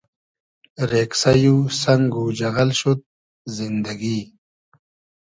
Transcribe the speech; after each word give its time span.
رېگسݷ 0.91 1.41
و 1.53 1.55
سئنگ 1.81 2.11
و 2.21 2.23
جئغئل 2.39 2.69
شود 2.79 2.99
زیندئگی 3.55 4.17